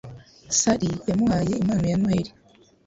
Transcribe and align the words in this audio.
Sally 0.59 0.89
yamuhaye 1.09 1.53
impano 1.61 1.83
ya 1.91 1.97
Noheri. 2.01 2.31